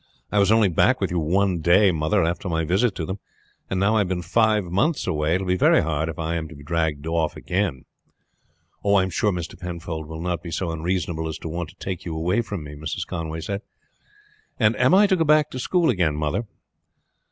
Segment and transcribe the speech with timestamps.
[0.31, 3.19] "I was only back with you one day, mother, after my visit to them,
[3.69, 6.33] and now I have been five months away it will be very hard if I
[6.37, 7.85] am to be dragged off again."
[8.83, 9.59] "I am sure Mr.
[9.59, 12.73] Penfold will not be so unreasonable as to want to take you away from me,"
[12.73, 13.05] Mrs.
[13.05, 13.61] Conway said.
[14.59, 16.45] "And am I to go back to school again, mother?"